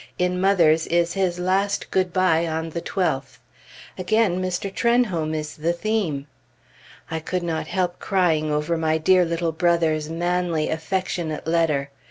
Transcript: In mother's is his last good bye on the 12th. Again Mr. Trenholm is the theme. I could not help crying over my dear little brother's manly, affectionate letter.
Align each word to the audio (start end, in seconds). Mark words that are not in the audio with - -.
In 0.17 0.41
mother's 0.41 0.87
is 0.87 1.13
his 1.13 1.37
last 1.37 1.91
good 1.91 2.11
bye 2.11 2.47
on 2.47 2.71
the 2.71 2.81
12th. 2.81 3.37
Again 3.99 4.41
Mr. 4.41 4.73
Trenholm 4.73 5.35
is 5.35 5.55
the 5.55 5.73
theme. 5.73 6.25
I 7.11 7.19
could 7.19 7.43
not 7.43 7.67
help 7.67 7.99
crying 7.99 8.49
over 8.51 8.77
my 8.77 8.97
dear 8.97 9.23
little 9.23 9.51
brother's 9.51 10.09
manly, 10.09 10.69
affectionate 10.69 11.45
letter. 11.45 11.91